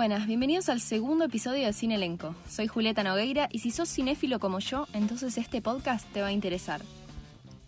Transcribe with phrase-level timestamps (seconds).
[0.00, 2.34] buenas, bienvenidos al segundo episodio de Cine Elenco.
[2.48, 6.32] Soy Julieta Nogueira y si sos cinéfilo como yo, entonces este podcast te va a
[6.32, 6.80] interesar.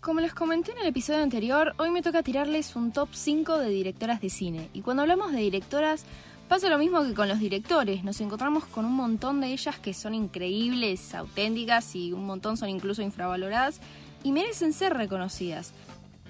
[0.01, 3.69] Como les comenté en el episodio anterior, hoy me toca tirarles un top 5 de
[3.69, 4.69] directoras de cine.
[4.73, 6.05] Y cuando hablamos de directoras,
[6.49, 8.03] pasa lo mismo que con los directores.
[8.03, 12.69] Nos encontramos con un montón de ellas que son increíbles, auténticas y un montón son
[12.69, 13.79] incluso infravaloradas
[14.23, 15.71] y merecen ser reconocidas.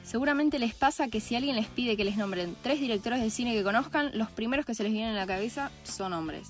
[0.04, 3.54] Seguramente les pasa que si alguien les pide que les nombren tres directores de cine
[3.54, 6.50] que conozcan, los primeros que se les vienen a la cabeza son hombres.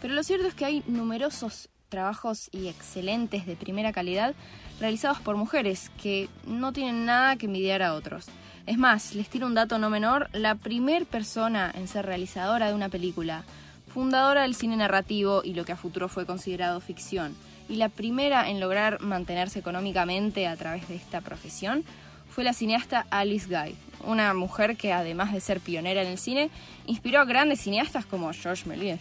[0.00, 4.34] Pero lo cierto es que hay numerosos trabajos y excelentes de primera calidad
[4.80, 8.26] realizados por mujeres que no tienen nada que envidiar a otros.
[8.66, 12.74] Es más, les tiro un dato no menor, la primer persona en ser realizadora de
[12.74, 13.44] una película,
[13.92, 17.34] fundadora del cine narrativo y lo que a futuro fue considerado ficción,
[17.68, 21.84] y la primera en lograr mantenerse económicamente a través de esta profesión,
[22.32, 26.50] fue la cineasta Alice Guy, una mujer que además de ser pionera en el cine,
[26.86, 28.98] inspiró a grandes cineastas como Georges Méliès.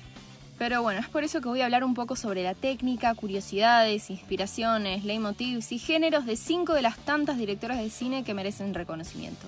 [0.57, 4.09] Pero bueno, es por eso que voy a hablar un poco sobre la técnica, curiosidades,
[4.09, 9.47] inspiraciones, leitmotivs y géneros de cinco de las tantas directoras de cine que merecen reconocimiento.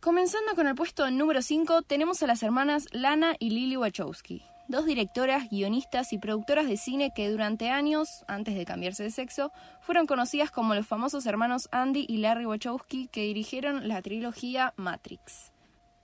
[0.00, 4.84] Comenzando con el puesto número 5, tenemos a las hermanas Lana y Lily Wachowski, dos
[4.84, 10.06] directoras, guionistas y productoras de cine que durante años, antes de cambiarse de sexo, fueron
[10.06, 15.52] conocidas como los famosos hermanos Andy y Larry Wachowski que dirigieron la trilogía Matrix.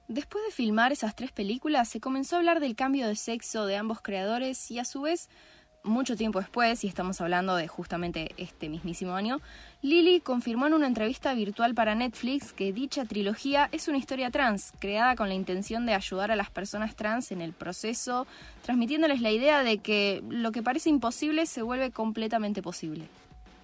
[0.09, 3.77] Después de filmar esas tres películas, se comenzó a hablar del cambio de sexo de
[3.77, 5.29] ambos creadores y a su vez
[5.85, 9.41] mucho tiempo después, y estamos hablando de justamente este mismísimo año,
[9.85, 14.73] Lily confirmó en una entrevista virtual para Netflix que dicha trilogía es una historia trans,
[14.79, 18.27] creada con la intención de ayudar a las personas trans en el proceso,
[18.63, 23.09] transmitiéndoles la idea de que lo que parece imposible se vuelve completamente posible.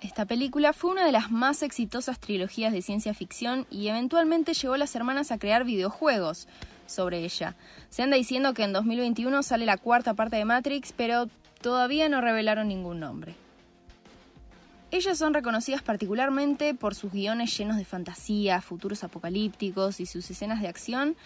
[0.02, 4.74] Esta película fue una de las más exitosas trilogías de ciencia ficción y eventualmente llevó
[4.74, 6.48] a las hermanas a crear videojuegos
[6.84, 7.56] sobre ella.
[7.88, 11.30] Se anda diciendo que en 2021 sale la cuarta parte de Matrix, pero
[11.62, 13.36] todavía no revelaron ningún nombre.
[14.92, 20.60] Ellas son reconocidas particularmente por sus guiones llenos de fantasía, futuros apocalípticos y sus escenas
[20.60, 21.16] de acción,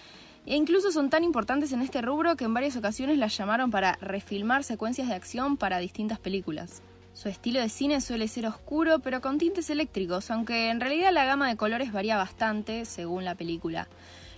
[0.44, 3.96] e incluso son tan importantes en este rubro que en varias ocasiones las llamaron para
[4.02, 6.82] refilmar secuencias de acción para distintas películas.
[7.14, 11.24] Su estilo de cine suele ser oscuro pero con tintes eléctricos, aunque en realidad la
[11.24, 13.88] gama de colores varía bastante según la película.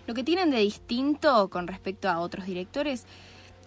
[0.07, 3.07] Lo que tienen de distinto con respecto a otros directores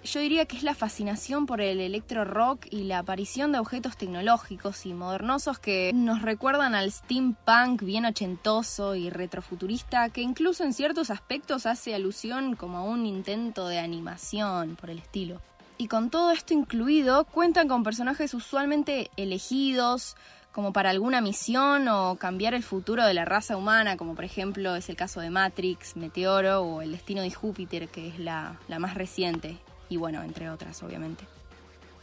[0.03, 3.97] yo diría que es la fascinación por el electro rock y la aparición de objetos
[3.97, 10.73] tecnológicos y modernosos que nos recuerdan al steampunk bien ochentoso y retrofuturista que incluso en
[10.73, 15.41] ciertos aspectos hace alusión como a un intento de animación por el estilo.
[15.77, 20.17] Y con todo esto incluido, cuentan con personajes usualmente elegidos,
[20.51, 24.75] como para alguna misión o cambiar el futuro de la raza humana, como por ejemplo
[24.75, 28.79] es el caso de Matrix, Meteoro o El Destino de Júpiter, que es la, la
[28.79, 29.57] más reciente
[29.89, 31.25] y bueno, entre otras, obviamente.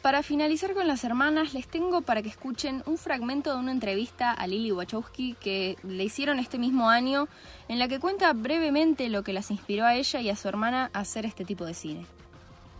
[0.02, 4.30] Para finalizar con las hermanas, les tengo para que escuchen un fragmento de una entrevista
[4.30, 7.26] a Lily Wachowski que le hicieron este mismo año,
[7.68, 10.90] en la que cuenta brevemente lo que las inspiró a ella y a su hermana
[10.92, 12.06] a hacer este tipo de cine.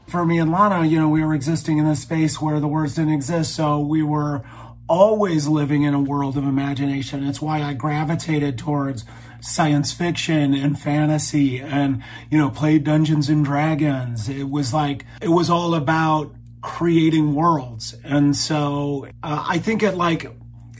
[0.06, 2.94] For me and Lana, you know, we were existing in a space where the words
[2.94, 4.43] didn't exist, so we were
[4.89, 7.27] always living in a world of imagination.
[7.27, 9.05] It's why I gravitated towards
[9.41, 14.29] science fiction and fantasy and, you know, played Dungeons and Dragons.
[14.29, 17.95] It was like, it was all about creating worlds.
[18.05, 20.33] And so uh, I think it like,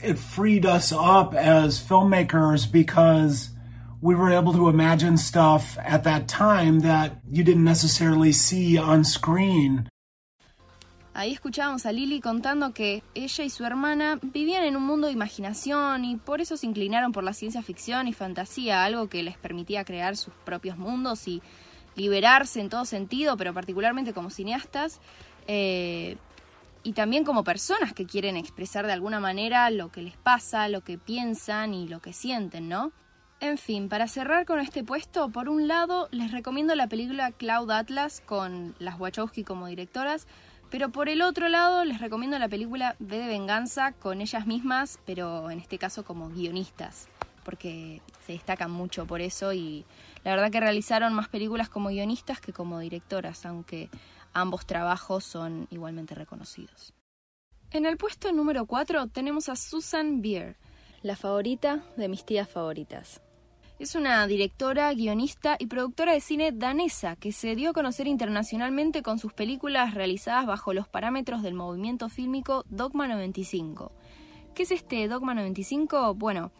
[0.03, 3.49] it freed us up as filmmakers because
[4.01, 9.03] we were able to imagine stuff at that time that you didn't necessarily see on
[9.03, 9.89] screen.
[11.17, 15.13] Ahí escuchábamos a Lily contando que ella y su hermana vivían en un mundo de
[15.13, 19.35] imaginación y por eso se inclinaron por la ciencia ficción y fantasía, algo que les
[19.35, 21.41] permitía crear sus propios mundos y
[21.95, 25.01] liberarse en todo sentido, pero particularmente como cineastas.
[25.47, 26.17] Eh,
[26.83, 30.81] y también como personas que quieren expresar de alguna manera lo que les pasa, lo
[30.81, 32.91] que piensan y lo que sienten, ¿no?
[33.39, 37.69] En fin, para cerrar con este puesto, por un lado les recomiendo la película Cloud
[37.71, 40.27] Atlas con las Wachowski como directoras,
[40.69, 44.99] pero por el otro lado, les recomiendo la película V de Venganza con ellas mismas,
[45.05, 47.07] pero en este caso como guionistas,
[47.43, 49.85] porque se destacan mucho por eso y
[50.23, 53.89] la verdad que realizaron más películas como guionistas que como directoras, aunque
[54.33, 56.93] ambos trabajos son igualmente reconocidos.
[57.71, 60.57] En el puesto número 4 tenemos a Susan Beer,
[61.01, 63.21] la favorita de mis tías favoritas.
[63.79, 69.03] Es una directora, guionista y productora de cine danesa que se dio a conocer internacionalmente
[69.03, 73.91] con sus películas realizadas bajo los parámetros del movimiento fílmico Dogma 95.
[74.55, 76.15] ¿Qué es este Dogma 95?
[76.15, 76.51] Bueno,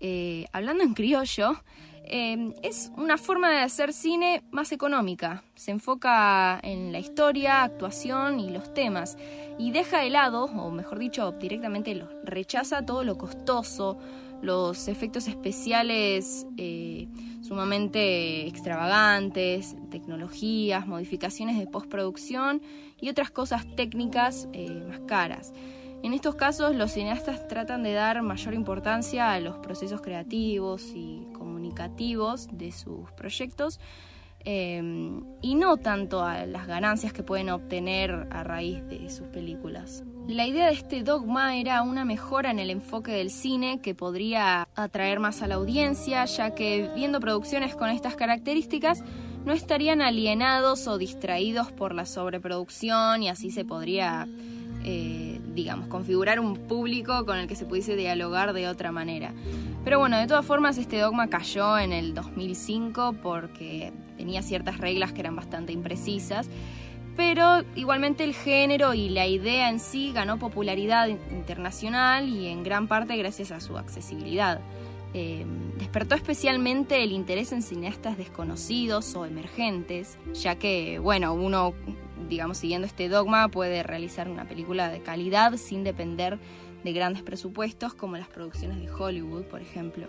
[0.00, 1.62] eh, hablando en criollo,
[2.06, 5.42] Eh, es una forma de hacer cine más económica.
[5.54, 9.16] Se enfoca en la historia, actuación y los temas.
[9.58, 13.96] Y deja de lado, o mejor dicho, directamente rechaza todo lo costoso,
[14.42, 17.08] los efectos especiales eh,
[17.42, 22.62] sumamente extravagantes, tecnologías, modificaciones de postproducción
[23.00, 25.52] y otras cosas técnicas eh, más caras.
[26.02, 31.26] En estos casos, los cineastas tratan de dar mayor importancia a los procesos creativos y
[31.32, 33.80] comunicativos de sus proyectos
[34.44, 34.82] eh,
[35.40, 40.04] y no tanto a las ganancias que pueden obtener a raíz de sus películas.
[40.26, 44.68] La idea de este dogma era una mejora en el enfoque del cine que podría
[44.74, 49.04] atraer más a la audiencia, ya que viendo producciones con estas características
[49.44, 54.26] no estarían alienados o distraídos por la sobreproducción y así se podría,
[54.84, 59.32] eh, digamos, configurar un público con el que se pudiese dialogar de otra manera.
[59.84, 65.12] Pero bueno, de todas formas este dogma cayó en el 2005 porque tenía ciertas reglas
[65.12, 66.48] que eran bastante imprecisas
[67.16, 72.88] pero igualmente el género y la idea en sí ganó popularidad internacional y en gran
[72.88, 74.60] parte gracias a su accesibilidad.
[75.16, 75.46] Eh,
[75.78, 81.72] despertó especialmente el interés en cineastas desconocidos o emergentes, ya que, bueno, uno,
[82.34, 86.40] digamos, siguiendo este dogma puede realizar una película de calidad sin depender
[86.82, 90.08] de grandes presupuestos como las producciones de Hollywood, por ejemplo.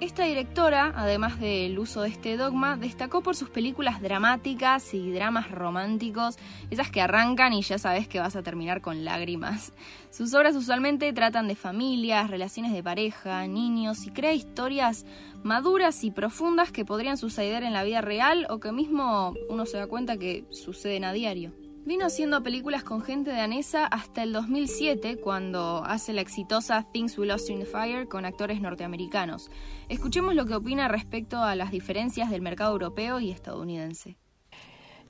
[0.00, 5.50] Esta directora, además del uso de este dogma, destacó por sus películas dramáticas y dramas
[5.50, 6.38] románticos,
[6.70, 9.74] esas que arrancan y ya sabes que vas a terminar con lágrimas.
[10.08, 15.04] Sus obras usualmente tratan de familias, relaciones de pareja, niños y crea historias
[15.42, 19.76] maduras y profundas que podrían suceder en la vida real o que mismo uno se
[19.76, 21.52] da cuenta que suceden a diario.
[21.84, 27.26] Vino haciendo películas con gente danesa hasta el 2007, cuando hace la exitosa Things We
[27.26, 29.50] Lost in the Fire con actores norteamericanos.
[29.88, 34.18] Escuchemos lo que opina respecto a las diferencias del mercado europeo y estadounidense.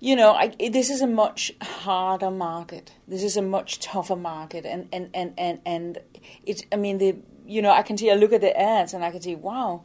[0.00, 2.93] You know, I, this is a much harder market.
[3.06, 5.99] This is a much tougher market, and and and and and
[6.46, 6.67] it.
[6.72, 8.11] I mean, the you know, I can see.
[8.11, 9.82] I look at the ads, and I can see, wow.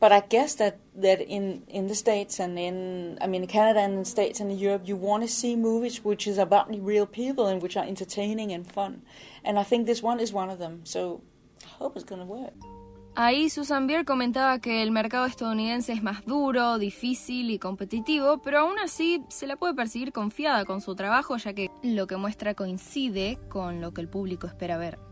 [0.00, 3.98] But I guess that that in in the states and in I mean Canada and
[3.98, 7.46] the states and in Europe, you want to see movies which is about real people
[7.46, 9.02] and which are entertaining and fun,
[9.44, 10.80] and I think this one is one of them.
[10.84, 11.20] So
[11.64, 12.54] I hope it's going to work.
[13.16, 18.60] Ahí Susan Bier comentaba que el mercado estadounidense es más duro, difícil y competitivo, pero
[18.60, 22.54] aún así se la puede percibir confiada con su trabajo ya que lo que muestra
[22.54, 25.09] coincide con lo que el público espera ver.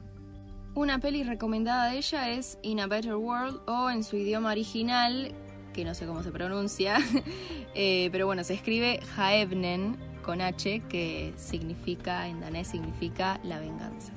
[0.79, 5.35] Una peli recomendada de ella es In a Better World o en su idioma original,
[5.75, 6.99] que no sé cómo se pronuncia,
[7.75, 14.13] eh, pero bueno, se escribe Haevnen con H, que significa, en danés significa la venganza.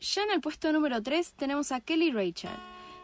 [0.00, 2.50] Ya en el puesto número 3 tenemos a Kelly Rachel.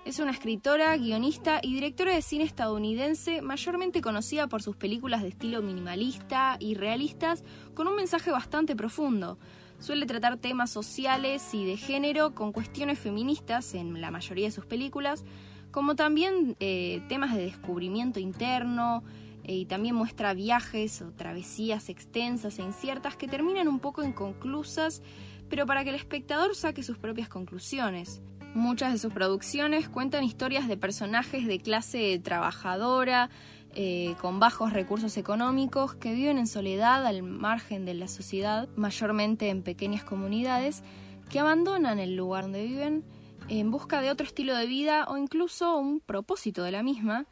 [0.04, 5.28] Es una escritora, guionista y directora de cine estadounidense mayormente conocida por sus películas de
[5.28, 7.44] estilo minimalista y realistas
[7.74, 9.38] con un mensaje bastante profundo.
[9.84, 14.64] Suele tratar temas sociales y de género con cuestiones feministas en la mayoría de sus
[14.64, 15.26] películas,
[15.72, 19.04] como también eh, temas de descubrimiento interno,
[19.42, 25.02] eh, y también muestra viajes o travesías extensas e inciertas que terminan un poco inconclusas,
[25.50, 28.22] pero para que el espectador saque sus propias conclusiones.
[28.54, 33.28] Muchas de sus producciones cuentan historias de personajes de clase trabajadora,
[33.74, 39.48] eh, con bajos recursos económicos que viven en soledad al margen de la sociedad, mayormente
[39.48, 40.82] en pequeñas comunidades,
[41.28, 43.04] que abandonan el lugar donde viven
[43.48, 47.26] en busca de otro estilo de vida o incluso un propósito de la misma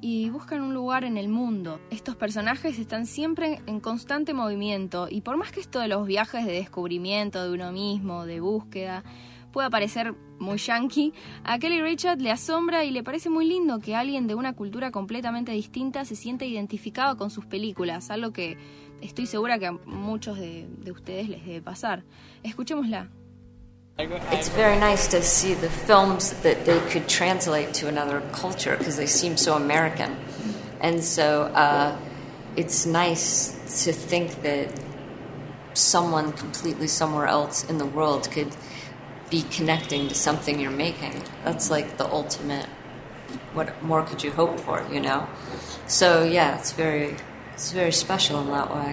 [0.00, 1.80] y buscan un lugar en el mundo.
[1.90, 6.44] Estos personajes están siempre en constante movimiento y por más que esto de los viajes
[6.44, 9.04] de descubrimiento de uno mismo, de búsqueda,
[9.52, 11.12] pueda parecer muy yankee,
[11.44, 14.90] a Kelly Richard le asombra y le parece muy lindo que alguien de una cultura
[14.90, 18.56] completamente distinta se sienta identificado con sus películas, algo que
[19.00, 22.02] estoy segura que a muchos de, de ustedes les debe pasar.
[22.42, 23.08] Escuchémosla.
[23.98, 28.96] It's very nice to see the films that they could translate to another culture because
[28.96, 30.16] they seem so American.
[30.80, 31.94] And so uh,
[32.56, 33.52] it's nice
[33.84, 34.68] to think that
[35.74, 38.48] someone completely somewhere else in the world could
[39.32, 41.14] be connecting to something you're making.
[41.42, 42.66] That's like the ultimate.
[43.54, 45.26] What more could you hope for, you know?
[45.86, 47.16] So yeah, it's very,
[47.54, 48.92] it's very special in that way.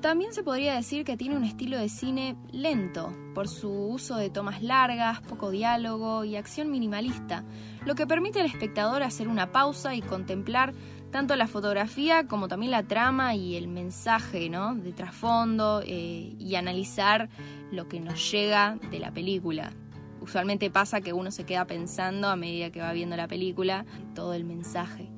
[0.00, 4.30] También se podría decir que tiene un estilo de cine lento, por su uso de
[4.30, 7.44] tomas largas, poco diálogo y acción minimalista,
[7.86, 10.74] lo que permite al espectador hacer una pausa y contemplar
[11.12, 14.74] tanto la fotografía como también la trama y el mensaje ¿no?
[14.74, 17.28] de trasfondo eh, y analizar
[17.70, 19.72] lo que nos llega de la película.
[20.20, 24.32] usualmente pasa que uno se queda pensando a medida que va viendo la película todo
[24.34, 25.10] el mensaje.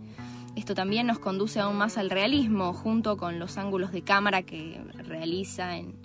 [0.56, 4.80] Esto también nos conduce aún más al realismo, junto con los ángulos de cámara que
[5.04, 5.96] realiza en,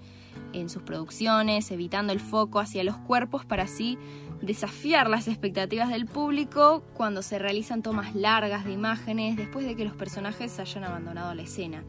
[0.53, 3.97] en sus producciones, evitando el foco hacia los cuerpos para así
[4.41, 9.85] desafiar las expectativas del público cuando se realizan tomas largas de imágenes después de que
[9.85, 11.83] los personajes hayan abandonado la escena.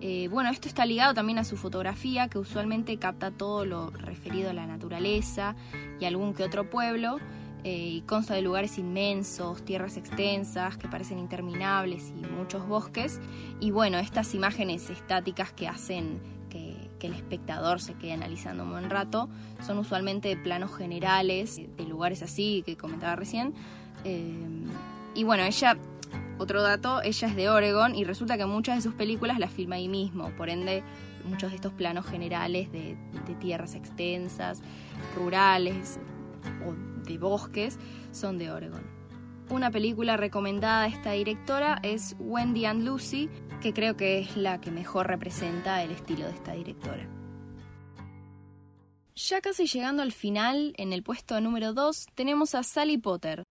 [0.00, 4.50] Eh, bueno, esto está ligado también a su fotografía, que usualmente capta todo lo referido
[4.50, 5.56] a la naturaleza
[6.00, 7.18] y algún que otro pueblo,
[7.64, 13.20] eh, y consta de lugares inmensos, tierras extensas que parecen interminables y muchos bosques.
[13.60, 16.20] Y bueno, estas imágenes estáticas que hacen
[17.00, 19.28] que, el espectador se quede analizando un buen rato
[19.64, 23.54] son usualmente planos generales de lugares así que comentaba recién.
[24.04, 24.66] Eh,
[25.14, 25.76] y bueno, ella
[26.38, 29.76] otro dato, ella es de Oregon y resulta que muchas de sus películas las filma
[29.76, 30.82] ahí mismo, por ende
[31.24, 32.96] muchos de estos planos generales de,
[33.40, 34.62] tierras extensas,
[35.16, 35.98] rurales
[36.66, 36.74] o
[37.06, 37.78] de bosques
[38.10, 38.82] son de Oregon.
[39.50, 43.28] Una película recomendada a esta directora es Wendy and Lucy,
[43.60, 47.08] que creo que es la que mejor representa el estilo de esta directora.
[49.14, 53.44] Ya casi llegando al final, en el puesto número 2, tenemos a Sally Potter,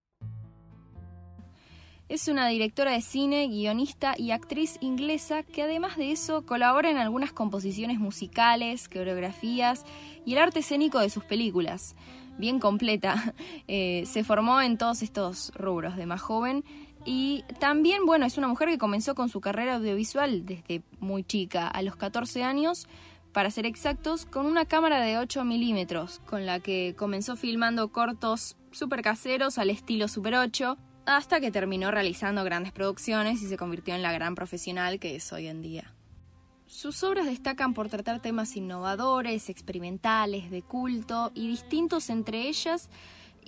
[2.09, 6.97] es una directora de cine, guionista y actriz inglesa que además de eso colabora en
[6.97, 9.85] algunas composiciones musicales, coreografías
[10.25, 11.95] y el arte escénico de sus películas.
[12.39, 13.35] Bien completa,
[13.67, 16.63] eh, se formó en todos estos rubros de más joven
[17.05, 21.67] y también, bueno, es una mujer que comenzó con su carrera audiovisual desde muy chica,
[21.67, 22.87] a los 14 años,
[23.31, 28.57] para ser exactos, con una cámara de 8 milímetros, con la que comenzó filmando cortos
[28.71, 33.95] super caseros al estilo Super 8, hasta que terminó realizando grandes producciones y se convirtió
[33.95, 35.93] en la gran profesional que es hoy en día.
[36.67, 42.89] Sus obras destacan por tratar temas innovadores, experimentales, de culto y distintos entre ellas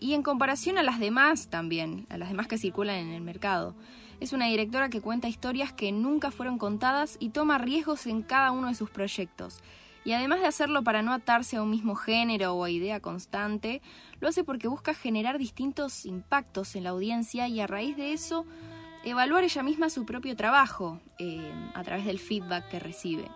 [0.02, 3.76] y en comparación a las demás también, a las demás que circulan en el mercado.
[4.20, 8.52] Es una directora que cuenta historias que nunca fueron contadas y toma riesgos en cada
[8.52, 9.62] uno de sus proyectos.
[10.04, 13.84] Y además de hacerlo para no atarse a un mismo género o a idea constante,
[14.20, 18.48] lo hace porque busca generar distintos impactos en la audiencia y a raíz de eso
[19.04, 23.28] evaluar ella misma su propio trabajo eh, a través del feedback que recibe.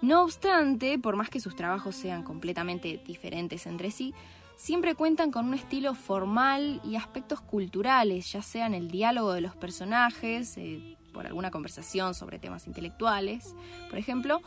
[0.00, 4.14] No obstante, por más que sus trabajos sean completamente diferentes entre sí,
[4.56, 9.40] siempre cuentan con un estilo formal y aspectos culturales, ya sea en el diálogo de
[9.40, 13.54] los personajes, eh, por alguna conversación sobre temas intelectuales,
[13.90, 14.40] por ejemplo,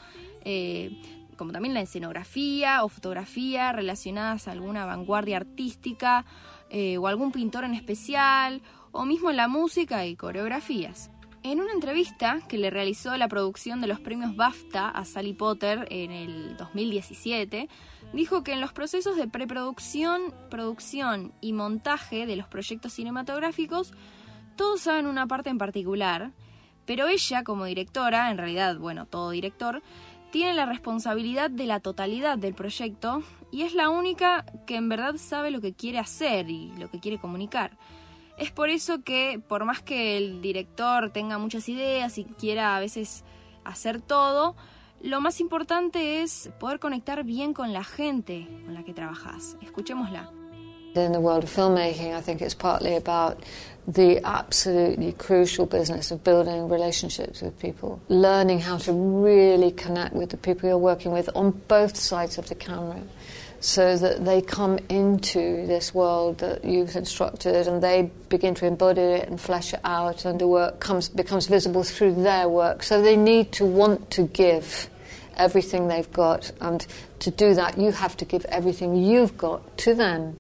[0.44, 1.00] eh,
[1.38, 6.26] como también la escenografía o fotografía relacionadas a alguna vanguardia artística
[6.70, 11.12] eh, o algún pintor en especial, o mismo la música y coreografías.
[11.44, 15.86] En una entrevista que le realizó la producción de los premios BAFTA a Sally Potter
[15.92, 17.70] en el 2017,
[18.14, 23.94] dijo que en los procesos de preproducción, producción y montaje de los proyectos cinematográficos,
[24.56, 26.32] todos saben una parte en particular,
[26.86, 29.82] pero ella como directora, en realidad, bueno, todo director,
[30.32, 35.16] tiene la responsabilidad de la totalidad del proyecto y es la única que en verdad
[35.16, 37.78] sabe lo que quiere hacer y lo que quiere comunicar.
[38.38, 42.80] Es por eso que por más que el director tenga muchas ideas y quiera a
[42.82, 43.24] veces
[43.64, 44.56] hacer todo,
[45.06, 49.56] lo más importante es poder conectar bien con la gente con la que trabajas.
[49.62, 50.32] Escuchémosla.
[50.96, 53.44] In the world of filmmaking, I think it's partly about
[53.86, 60.30] the absolutely crucial business of building relationships with people, learning how to really connect with
[60.30, 63.02] the people you're working with on both sides of the camera.
[63.60, 69.02] So that they come into this world that you've constructed and they begin to embody
[69.02, 72.84] it and flesh it out, and the work comes, becomes visible through their work.
[72.84, 74.90] So they need to want to give
[75.38, 76.86] everything they've got, and
[77.20, 80.38] to do that, you have to give everything you've got to them.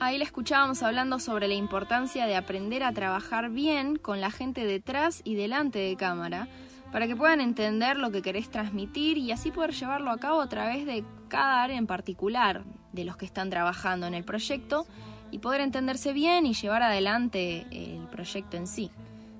[0.00, 4.64] Ahí la escuchábamos hablando sobre la importancia de aprender a trabajar bien con la gente
[4.64, 6.48] detrás y delante de cámara,
[6.90, 10.48] para que puedan entender lo que querés transmitir y así poder llevarlo a cabo a
[10.48, 14.86] través de cada área en particular de los que están trabajando en el proyecto
[15.30, 18.90] y poder entenderse bien y llevar adelante el proyecto en sí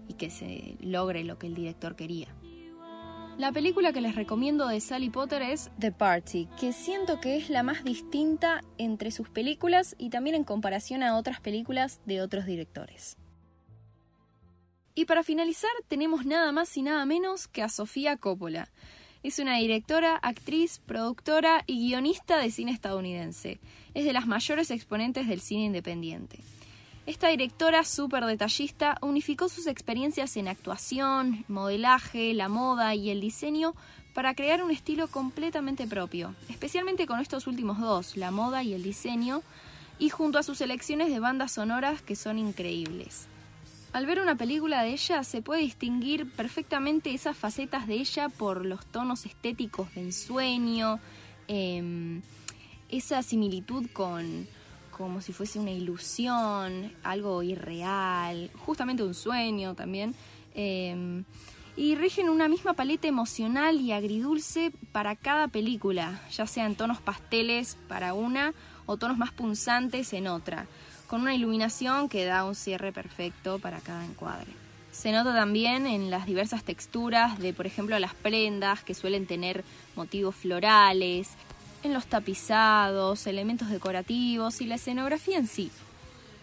[0.09, 2.29] y que se logre lo que el director quería.
[3.41, 7.49] La película que les recomiendo de Sally Potter es The Party, que siento que es
[7.49, 12.45] la más distinta entre sus películas y también en comparación a otras películas de otros
[12.45, 13.17] directores.
[14.95, 18.69] Y para finalizar tenemos nada más y nada menos que a Sofía Coppola.
[19.23, 23.59] Es una directora, actriz, productora y guionista de cine estadounidense.
[23.95, 26.41] Es de las mayores exponentes del cine independiente.
[27.07, 33.75] Esta directora súper detallista unificó sus experiencias en actuación, modelaje, la moda y el diseño
[34.15, 38.83] para crear un estilo completamente propio, especialmente con estos últimos dos, la moda y el
[38.83, 39.43] diseño,
[39.99, 43.29] y junto a sus selecciones de bandas sonoras que son increíbles.
[43.93, 48.65] Al ver una película de ella se puede distinguir perfectamente esas facetas de ella por
[48.65, 51.01] los tonos estéticos de ensueño,
[51.49, 52.23] em,
[52.89, 54.47] esa similitud con
[55.01, 60.15] como si fuese una ilusión, algo irreal, justamente un sueño también.
[60.55, 61.25] Em,
[61.75, 67.79] y rigen una misma paleta emocional y agridulce para cada película, ya sean tonos pasteles
[67.89, 68.53] para una
[68.85, 70.67] o tonos más punzantes en otra
[71.07, 74.53] con una iluminación que da un cierre perfecto para cada encuadre.
[74.93, 79.65] Se nota también en las diversas texturas de, por ejemplo, las prendas que suelen tener
[79.97, 81.31] motivos florales,
[81.83, 85.71] en los tapizados, elementos decorativos y la escenografía en sí.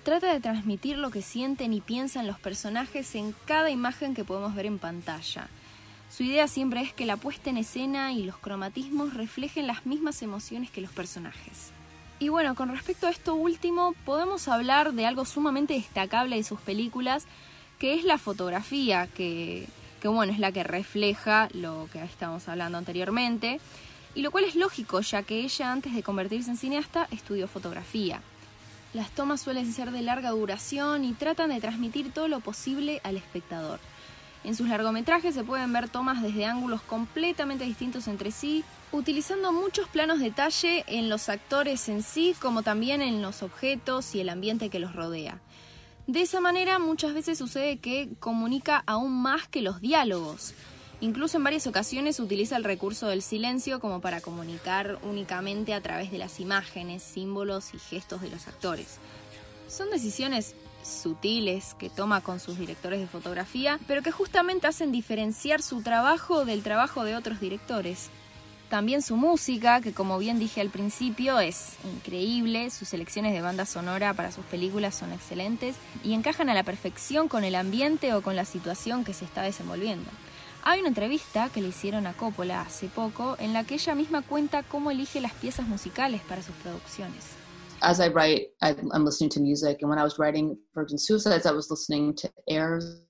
[0.03, 4.56] Trata de transmitir lo que sienten y piensan los personajes en cada imagen que podemos
[4.56, 5.50] ver en pantalla.
[6.10, 10.22] Su idea siempre es que la puesta en escena y los cromatismos reflejen las mismas
[10.22, 11.72] emociones que los personajes.
[12.20, 16.60] Y bueno, con respecto a esto último, podemos hablar de algo sumamente destacable de sus
[16.62, 17.25] películas,
[17.77, 19.67] que es la fotografía, que,
[20.01, 23.60] que bueno, es la que refleja lo que estábamos hablando anteriormente,
[24.18, 28.20] y lo cual es lógico, ya que ella antes de convertirse en cineasta estudió fotografía.
[28.96, 33.16] Las tomas suelen ser de larga duración y tratan de transmitir todo lo posible al
[33.16, 33.80] espectador.
[34.44, 39.88] En sus largometrajes se pueden ver tomas desde ángulos completamente distintos entre sí, utilizando muchos
[39.88, 44.30] planos de detalle en los actores en sí, como también en los objetos y el
[44.30, 45.40] ambiente que los rodea.
[46.08, 50.56] De esa manera muchas veces sucede que comunica aún más que los diálogos.
[51.00, 56.12] Incluso en varias ocasiones utiliza el recurso del silencio como para comunicar únicamente a través
[56.12, 58.98] de las imágenes, símbolos y gestos de los actores.
[59.68, 65.62] Son decisiones sutiles que toma con sus directores de fotografía, pero que justamente hacen diferenciar
[65.62, 68.10] su trabajo del trabajo de otros directores.
[68.70, 73.65] También su música, que como bien dije al principio, es increíble, sus selecciones de banda
[73.65, 78.22] sonora para sus películas son excelentes y encajan a la perfección con el ambiente o
[78.22, 80.10] con la situación que se está desenvolviendo.
[80.63, 84.22] Hay una entrevista que le hicieron a Coppola hace poco en la que ella misma
[84.22, 87.36] cuenta cómo elige las piezas musicales para sus producciones.
[87.82, 91.52] As I write, I'm listening to music, and when I was writing Virgin Suicides, I
[91.52, 93.04] was listening to Airs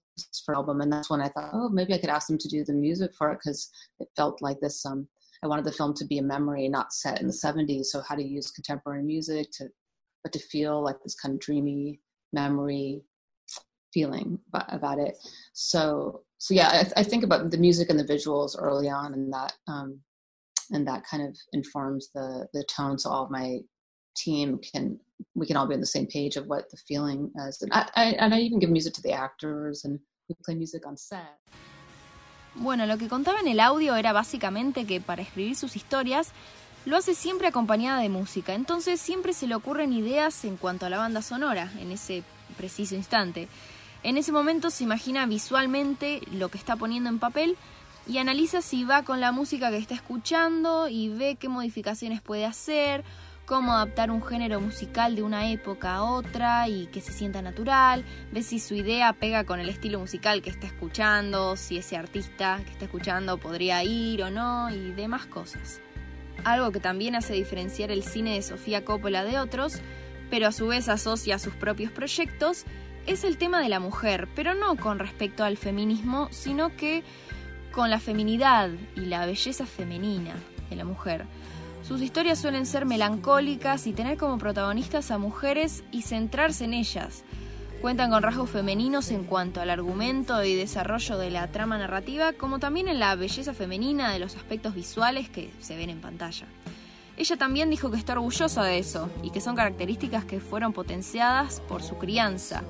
[0.45, 2.65] for album, and that's when I thought, oh, maybe I could ask them to do
[2.65, 5.07] the music for it because it felt like this um,
[5.43, 7.85] I wanted the film to be a memory, not set in the 70s.
[7.85, 9.69] So how to use contemporary music to,
[10.23, 11.99] but to feel like this kind of dreamy
[12.33, 13.03] memory
[13.93, 15.17] feeling about it.
[15.53, 19.33] So, so yeah, I, I think about the music and the visuals early on, and
[19.33, 19.99] that, um,
[20.71, 22.97] and that kind of informs the the tone.
[22.99, 23.59] So all my
[24.15, 24.99] team can
[25.35, 27.61] we can all be on the same page of what the feeling is.
[27.61, 30.85] And I, I and I even give music to the actors, and we play music
[30.85, 31.39] on set.
[32.55, 36.31] Bueno, lo que contaba en el audio era básicamente que para escribir sus historias
[36.85, 40.89] lo hace siempre acompañada de música, entonces siempre se le ocurren ideas en cuanto a
[40.89, 42.23] la banda sonora en ese
[42.55, 43.47] preciso instante.
[44.07, 47.57] En ese momento se imagina visualmente lo que está poniendo en papel
[48.07, 52.45] y analiza si va con la música que está escuchando y ve qué modificaciones puede
[52.45, 53.03] hacer
[53.45, 58.05] cómo adaptar un género musical de una época a otra y que se sienta natural,
[58.31, 62.61] ve si su idea pega con el estilo musical que está escuchando, si ese artista
[62.63, 65.81] que está escuchando podría ir o no y demás cosas.
[66.45, 69.81] Algo que también hace diferenciar el cine de Sofía Coppola de otros,
[70.29, 72.65] pero a su vez asocia sus propios proyectos,
[73.07, 77.03] es el tema de la mujer, pero no con respecto al feminismo, sino que
[77.71, 80.35] con la feminidad y la belleza femenina
[80.69, 81.25] de la mujer.
[81.83, 87.23] Sus historias suelen ser melancólicas y tener como protagonistas a mujeres y centrarse en ellas.
[87.81, 92.59] Cuentan con rasgos femeninos en cuanto al argumento y desarrollo de la trama narrativa, como
[92.59, 96.47] también en la belleza femenina de los aspectos visuales que se ven en pantalla.
[97.17, 101.61] Ella también dijo que está orgullosa de eso y que son características que fueron potenciadas
[101.61, 102.63] por su crianza.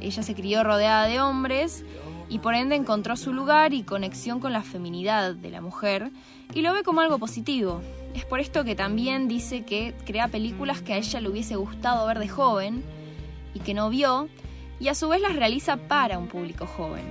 [0.00, 1.84] Ella se crió rodeada de hombres
[2.28, 6.12] y por ende encontró su lugar y conexión con la feminidad de la mujer
[6.54, 7.80] y lo ve como algo positivo.
[8.14, 12.06] Es por esto que también dice que crea películas que a ella le hubiese gustado
[12.06, 12.84] ver de joven
[13.52, 14.28] y que no vio,
[14.78, 17.04] y a su vez las realiza para un público joven.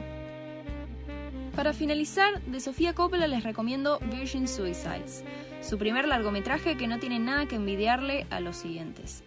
[1.56, 5.24] Para finalizar, de Sofía Coppola les recomiendo Virgin Suicides,
[5.68, 9.24] su primer largometraje que no tiene nada que envidiarle a los siguientes.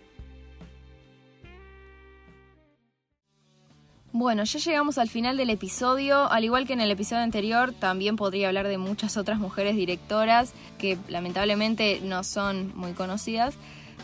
[4.13, 6.31] Bueno, ya llegamos al final del episodio.
[6.33, 10.53] Al igual que en el episodio anterior, también podría hablar de muchas otras mujeres directoras
[10.79, 13.55] que lamentablemente no son muy conocidas.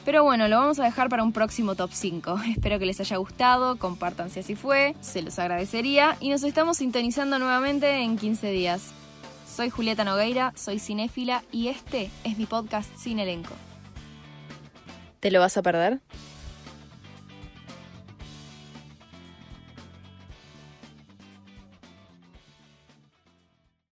[0.05, 2.38] Pero bueno, lo vamos a dejar para un próximo top 5.
[2.51, 6.77] Espero que les haya gustado, compartan si así fue, se los agradecería y nos estamos
[6.77, 8.94] sintonizando nuevamente en 15 días.
[9.57, 13.55] Soy Julieta Nogueira, soy cinéfila y este es mi podcast Sin Elenco.
[15.19, 16.01] ¿Te lo vas a perder?